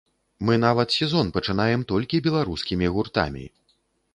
Мы 0.47 0.55
нават 0.61 0.95
сезон 0.95 1.29
пачынаем 1.35 1.81
толькі 1.91 2.23
беларускімі 2.29 2.91
гуртамі. 2.97 3.45